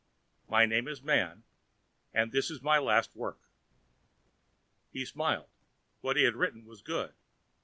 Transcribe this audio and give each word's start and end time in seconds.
MY 0.49 0.65
NAME 0.65 0.87
IS 0.87 1.03
MAN 1.03 1.43
AND 2.11 2.31
THIS 2.31 2.49
IS 2.49 2.63
MY 2.63 2.79
LAST 2.79 3.15
WORK. 3.15 3.37
He 4.91 5.05
smiled. 5.05 5.51
What 5.99 6.17
he 6.17 6.23
had 6.23 6.33
written 6.35 6.65
was 6.65 6.81
good. 6.81 7.13